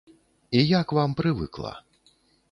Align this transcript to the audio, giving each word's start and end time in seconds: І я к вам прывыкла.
І 0.59 0.61
я 0.61 0.79
к 0.91 0.95
вам 0.99 1.13
прывыкла. 1.19 1.73